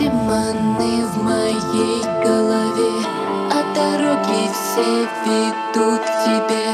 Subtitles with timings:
[0.00, 3.04] Демоны в моей голове
[3.52, 6.66] А дороги все ведут к тебе.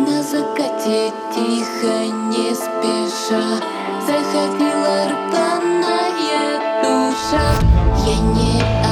[0.00, 3.60] На закате тихо, не спеша
[4.04, 7.48] Заходила рваная душа.
[8.04, 8.87] Я не